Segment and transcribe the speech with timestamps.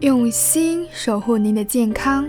[0.00, 2.26] 用心守护您的健康，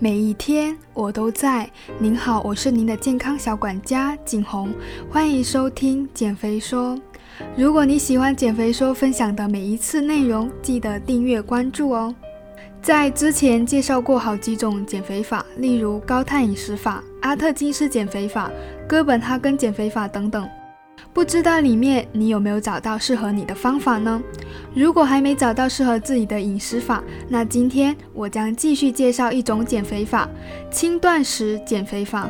[0.00, 1.70] 每一天我都在。
[2.00, 4.74] 您好，我是您的健康小管家景红，
[5.08, 6.98] 欢迎收听减肥说。
[7.56, 12.12] 如果你喜欢减肥说分享的每一次内容，记得订阅关注哦。
[12.82, 18.50] 在之前介绍过好几种减肥法，例如高碳饮食法、阿特金斯减肥法、
[18.88, 20.48] 哥本哈根减肥法等等。
[21.12, 24.22] 不知道里面你有没有找到适合你的方法呢？
[24.74, 30.28] 如果还没找到适合自己的饮食法，那今天我将继续介绍一种减肥法——
[30.70, 32.28] 轻断食减肥法。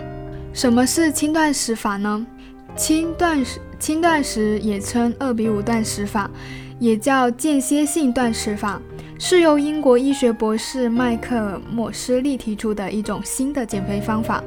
[0.53, 2.27] 什么是轻断食法呢？
[2.75, 6.31] 轻断食，轻断食也称二比五断食法，
[6.79, 8.81] 也叫间歇性断食法，
[9.19, 14.43] 是由英国医学博士迈克尔·莫斯利提出的一种新的减肥方法。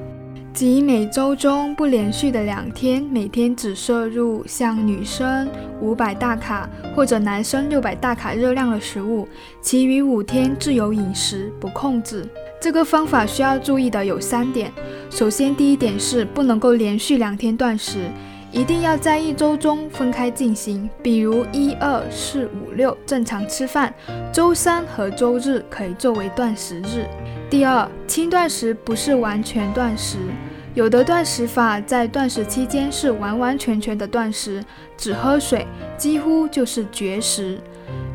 [0.55, 5.49] 即每周中不连续的两天，每天只摄入像女生
[5.81, 9.27] 五百大卡或者男生六百大卡热量的食物，
[9.61, 12.25] 其余五天自由饮食，不控制。
[12.61, 14.71] 这个方法需要注意的有三点：
[15.09, 18.09] 首先，第一点是不能够连续两天断食，
[18.49, 23.93] 一定要在一周中分开进行，比如一二四五六正常吃饭，
[24.31, 27.05] 周三和周日可以作为断食日。
[27.47, 30.17] 第二，轻断食不是完全断食，
[30.73, 34.63] 有的断食法在断食期间是完完全全的断食，
[34.97, 35.65] 只喝水，
[35.95, 37.59] 几乎就是绝食；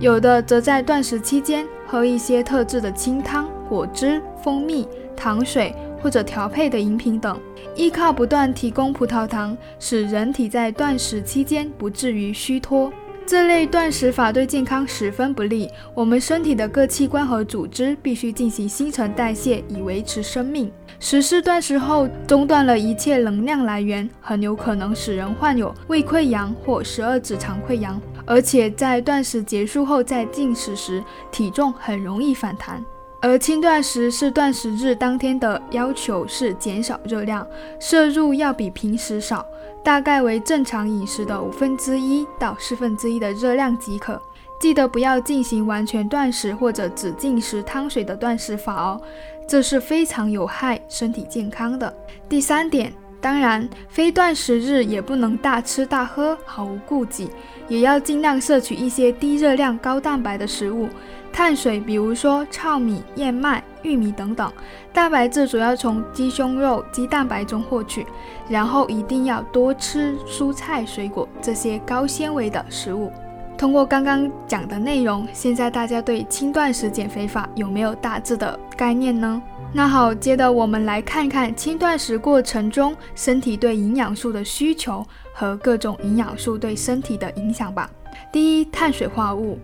[0.01, 5.73] 有的则在断食期间喝一些特制的清汤、果汁、蜂蜜、糖水
[6.03, 7.39] 或者调配的饮品等，
[7.77, 12.93] 依靠不断提供葡萄糖，使人体在断食期间不至于虚脱。
[13.31, 20.69] 这类断食法对健康十分不利，我们身体的各器官和组织必须进行新陈代谢以维持生命。
[20.99, 31.01] 实施断食后，中断了一切能量来源，很有可能使人患有胃溃疡或十二指肠溃疡，而且在断食结束后再进食时，
[31.31, 32.85] 体重很容易反弹。
[33.23, 37.47] 而轻断食是断食日当天的要求是减少热量，
[37.79, 39.47] 摄入要比平时少。
[39.83, 44.21] 大概为正常饮食的五分之一到四分之一的热量即可。
[44.61, 49.01] 记得不要进行完全断食或者只进食汤水的断食法哦，
[49.47, 51.95] 这是非常有害身体健康的。
[52.29, 52.93] 第三点，
[53.23, 57.31] 当然非断食日也不能大吃大喝，毫无顾忌，
[57.69, 60.91] 也要尽量摄取一些低热量、高蛋白的食物。
[61.33, 64.49] 碳水，比如说糙米、燕麦、玉米等等；
[64.93, 68.07] 蛋白质主要从鸡胸肉、鸡蛋白中获取。
[68.49, 73.13] 然后一定要多吃蔬菜、水果这些高纤维的食物。
[73.57, 79.41] 通过刚刚讲的内容，现在大家对轻断食减肥法有没有大致的概念呢？
[79.73, 87.89] 那好，接着我们来看看轻断食过程中身体对营养素的需求和各种营养素对身体的影响吧。
[88.33, 89.59] 第一，碳水化合物。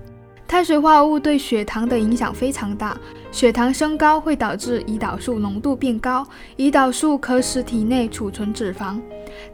[0.48, 2.96] 碳水化合物对血糖的影响非常大，
[3.32, 6.26] 血糖升高会导致胰岛素浓度变高，
[6.56, 9.00] 胰岛素可使体内储存脂肪。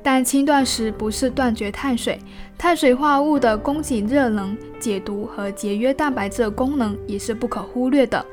[0.02, 2.18] 但轻断食不是断绝碳水，
[2.58, 8.24] 碳水化合物的供给热能、解毒和节约蛋白质的功能也是不可忽略的。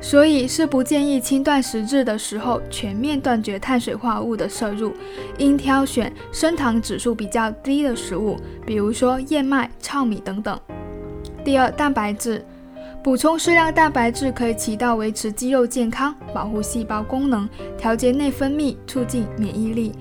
[0.00, 4.92] 所以是不建议轻断食日的时候全面断绝碳水化合物的摄入，
[5.38, 8.36] 应挑选升糖指数比较低的食物，
[8.66, 10.58] 比如说燕麦、糙米等等。
[11.44, 12.44] 第二，蛋白质
[13.02, 19.92] 补充适量蛋白质可以起到维持肌肉健康、保护细胞功能、调节内分泌、促进免疫力、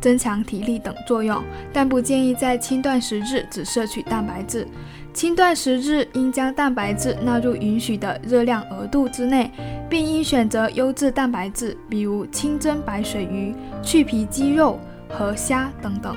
[0.00, 1.40] 增强体力等作用，
[1.72, 4.66] 但不建议在轻断食日只摄取蛋白质。
[5.14, 9.50] 轻断食日应将蛋白质纳入允许的热量额度之内，
[9.88, 14.78] 并应选择优质蛋白质，比如清蒸白水鱼、去皮鸡肉
[15.08, 16.16] 和虾等等。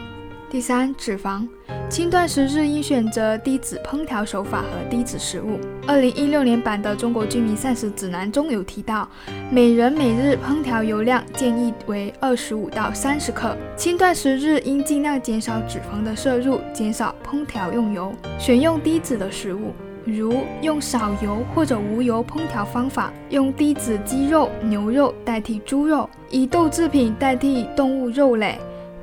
[0.51, 1.47] 第三，脂肪。
[1.89, 5.57] 轻断食日应选择低脂烹调手法和低脂食物。
[5.88, 9.09] 二零一六年版的《中国居民膳食指南》中有提到，
[9.50, 13.56] 每人每日烹调油量建议为二十五到三十克。
[13.78, 19.72] 轻断食日应尽量减少脂肪的摄入，减少烹调用油，选用低脂的食物，
[20.03, 28.59] 如用少油或者无油烹调方法，用低脂鸡肉、牛肉代替猪肉，以豆制品代替动物肉类。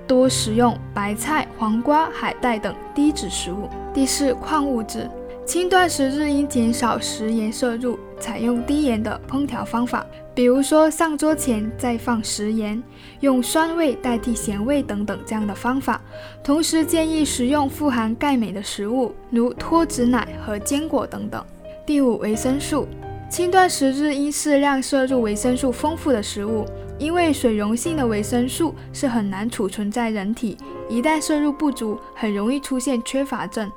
[0.09, 3.69] 多食用白菜、黄瓜、海带等低脂食物。
[3.93, 5.09] 第四，矿物质。
[5.45, 12.83] 轻断食日应减少食盐摄入，采用低盐的烹调方法，比如说上桌前再放食盐，
[13.21, 16.01] 用酸味代替咸味等等这样的方法。
[16.45, 21.43] 同时建议食用富含钙镁的食物，如脱脂奶和坚果等等。
[21.87, 22.87] 第五，维生素。
[23.31, 26.67] 轻断食日应适量摄入维生素丰富的食物。
[26.99, 30.57] 因为水溶性的维生素是很难储存在人体，
[30.89, 33.71] 一旦摄入不足，很容易出现缺乏症。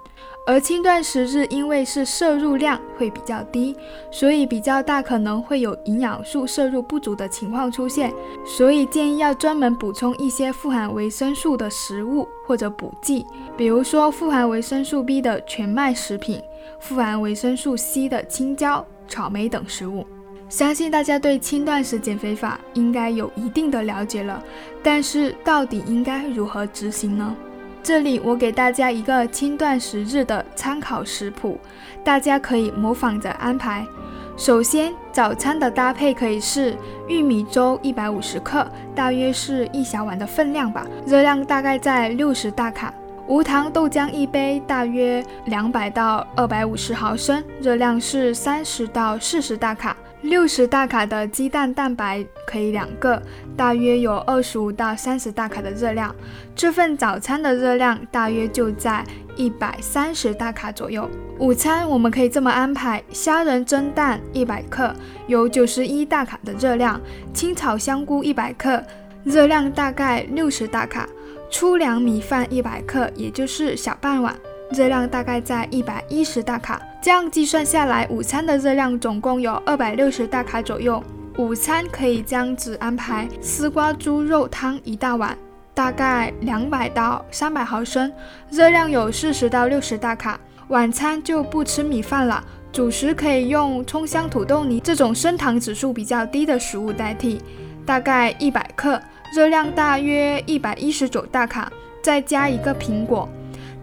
[0.47, 3.75] 而轻断食日因为是摄入量会比较低，
[4.11, 8.11] 所以比较大可能会有营养素摄入不足的情况出现，
[8.43, 13.25] 所以建议要专门补充一些富含维生素的食物或者补剂，
[13.55, 16.41] 比如说富含维生素 B 的全麦食品，
[16.79, 20.05] 富含维生素 C 的青椒、草莓等食物。
[20.51, 24.43] 相信大家对轻断食减肥法应该有一定的了解了，
[24.83, 27.33] 但是到底应该如何执行呢？
[27.81, 31.57] 这里我给大家一个轻断食日的参考食谱，
[32.03, 33.87] 大家可以模仿着安排。
[34.35, 36.75] 首先，早餐的搭配可以是
[37.07, 42.93] 玉米粥一百五十克，大约是一小碗的分量吧，热量大概在六十大卡；
[43.25, 49.95] 无糖豆浆一杯，大约两百到二百五十毫升，热量是三十到四十大卡。
[50.21, 53.21] 六十大卡的鸡蛋蛋白可以两个，
[53.57, 56.15] 大约有二十五到三十大卡的热量。
[56.55, 59.03] 这份早餐的热量大约就在
[59.35, 61.09] 一百三十大卡左右。
[61.39, 64.93] 午餐我们可以这么安排：虾仁蒸蛋一百克，
[65.25, 66.99] 有九十一大卡的热量；
[67.33, 68.83] 清炒香菇一百克，
[69.23, 71.07] 热量大概六十大卡；
[71.49, 74.35] 粗粮米饭一百克，也就是小半碗。
[74.71, 81.03] 热量大概在一百一十大卡，这样计算下来，午餐的热量总共有二百六十大卡左右。
[81.37, 85.35] 午餐可以这样子安排：丝瓜猪肉汤一大碗，
[85.73, 88.13] 大概两百到三百毫升，
[88.51, 90.39] 热量有四十到六十大卡。
[90.67, 97.41] 晚餐就不吃米饭了，主食可以用葱香土豆泥这种升糖指数比较低的食物代替，
[97.83, 99.01] 大概一百克，
[99.33, 101.71] 热量大约一百一十九大卡，
[102.03, 103.27] 再加一个苹果。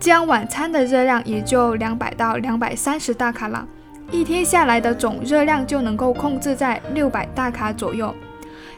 [0.01, 3.67] 这样晚餐的热量也就两百到两百三十大卡了，
[4.13, 8.15] 一天下来的总热量就能够控制在六百大卡左右。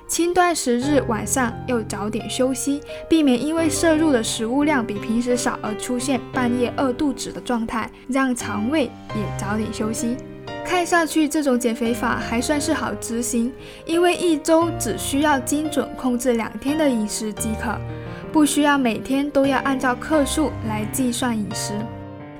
[0.09, 8.85] 轻断食日晚上要早点休息，避免因为摄入的食物量比平时少而出现半夜饿肚子的状态，让肠胃
[9.15, 10.17] 也早点休息。
[10.65, 13.53] 看上去这种减肥法还算是好执行，
[13.85, 17.79] 因为一周只需要精准控制两天的饮食即可。
[18.32, 21.75] 不需要每天都要按照克数来计算饮食，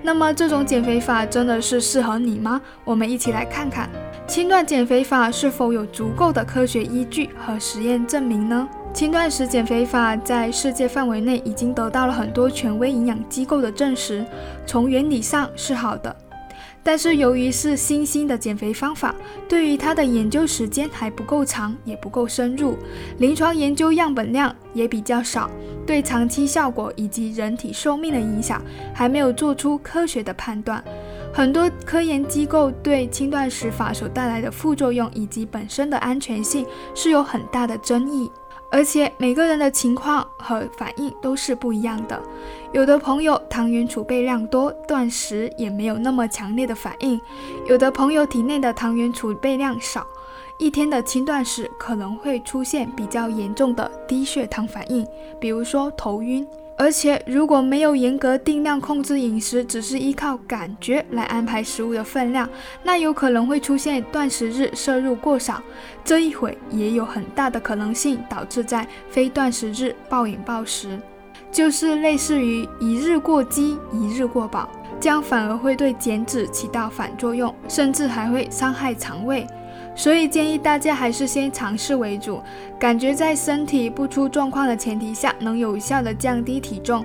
[0.03, 2.61] 那么这种减肥法真的是适合你吗？
[2.85, 3.91] 我们一起来看看
[4.27, 8.69] 轻断减肥法是否有足够的科学依据和实验证明呢？
[8.93, 14.25] 轻断食减肥法在世界范围内已经得到了很多权威营养机构的证实，
[14.67, 16.15] 从原理上是好的。
[16.83, 19.15] 但是由于是新兴的减肥方法，
[19.49, 22.77] 对于它的研究时间还不够长，也不够深入，
[23.19, 25.51] 临床研究样本量也比较少，
[25.87, 28.63] 对长期效果以及人体寿命的影响
[28.95, 30.83] 还没有做出科学的判断。
[31.33, 38.29] 很多科研机构对轻断食法所带来的副作用以及本身的安全性是有很大的争议。
[38.71, 42.23] 而且每个人的情况和反应都是不一样的，
[42.73, 47.19] 有的朋友糖原储备量多，断食也没有那么强烈的反应；
[47.67, 50.07] 有的朋友体内的糖原储备量少，
[50.57, 55.07] 一天的轻断食可能会出现比较严重的低血糖反应，
[55.41, 56.47] 比如说头晕。
[56.81, 62.49] 而且，如果没有严格定量控制饮食，只是依靠感觉来安排食物的分量，
[62.83, 65.63] 那有可能会出现断食日摄入过少。
[66.03, 70.99] 这一会也有很大的可能性导致在非断食日暴饮暴食，
[71.53, 74.67] 就是类似于一日过饥，一日过饱，
[74.99, 79.47] 这样反而会对减脂起到反作用，甚至还会伤害肠胃。
[80.01, 82.41] 所以建议大家还是先尝试为主，
[82.79, 87.05] 感觉在身体不出状况的前提下，能有效的降低体重，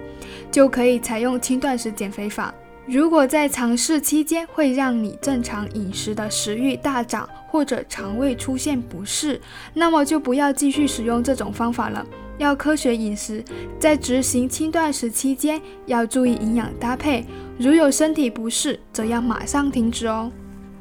[0.50, 2.54] 就可以采用轻断食减肥法。
[2.86, 9.42] 如果在尝试期间会让你正常饮食的食欲大涨，或者肠胃出现不适，
[9.74, 12.06] 那么就不要继续使用这种方法了。
[12.38, 13.44] 要科学饮食，
[13.78, 17.26] 在执行轻断食期间要注意营养搭配，
[17.60, 20.32] 如有身体不适，则要马上停止哦。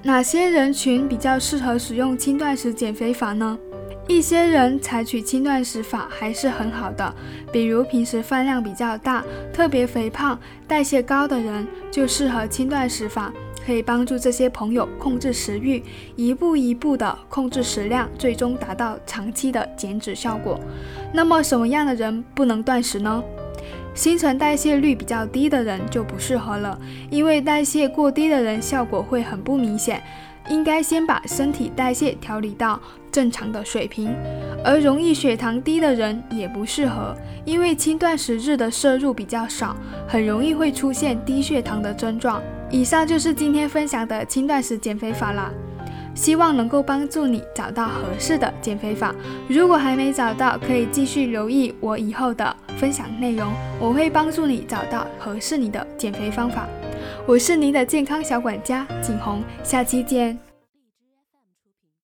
[0.06, 3.58] 哪些人群比较适合使用轻断食减肥法呢？
[4.06, 7.14] 一些人采取轻断食法还是很好的，
[7.50, 13.32] 比如平时饭量比较大、特别肥胖、代谢高的人就适合轻断食法，
[13.64, 15.82] 可以帮助这些朋友控制食欲，
[16.16, 20.60] 一步一步的控制食量，最终达到长期的减脂效果。
[21.14, 23.24] 那么什么样的人不能断食呢？
[23.94, 26.78] 新陈代谢率比较低的人就不适合了，
[27.10, 30.02] 因为代谢过低的人效果会很不明显。
[30.50, 32.78] 应该先把身体代谢调理到
[33.10, 34.14] 正常的水平。
[34.62, 39.74] 而容易血糖低的人也不适合，因为轻断食日的摄入比较少，
[40.06, 42.42] 很容易会出现低血糖的症状。
[42.70, 45.50] 以上就是今天分享的轻断食减肥法啦。
[46.14, 49.14] 希望能够帮助你找到合适的减肥法。
[49.48, 53.50] 如果还没找到，可以继续留意我以后的分享内容，
[53.80, 56.68] 我会帮助你找到合适你的减肥方法。
[57.26, 60.53] 我是您的健康小管家景红，下期见。